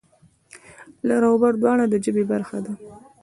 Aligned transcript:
لر 1.07 1.23
و 1.31 1.35
بر 1.41 1.53
دواړه 1.61 1.85
د 1.89 1.95
ژبې 2.05 2.23
برخه 2.31 2.57
دي. 2.65 2.73